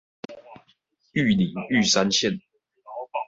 [1.13, 2.41] 玉里玉山線